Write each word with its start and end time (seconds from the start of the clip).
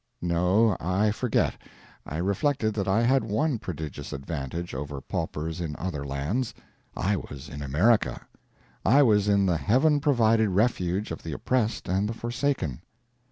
No, 0.23 0.75
I 0.79 1.11
forget. 1.11 1.53
I 2.07 2.17
reflected 2.17 2.73
that 2.73 2.87
I 2.87 3.03
had 3.03 3.23
one 3.23 3.59
prodigious 3.59 4.11
advantage 4.13 4.73
over 4.73 4.99
paupers 4.99 5.61
in 5.61 5.75
other 5.75 6.03
lands 6.03 6.55
I 6.97 7.17
was 7.17 7.47
in 7.49 7.61
America! 7.61 8.19
I 8.83 9.03
was 9.03 9.27
in 9.29 9.45
the 9.45 9.57
heaven 9.57 9.99
provided 9.99 10.49
refuge 10.49 11.11
of 11.11 11.21
the 11.21 11.33
oppressed 11.33 11.87
and 11.87 12.09
the 12.09 12.13
forsaken! 12.15 12.81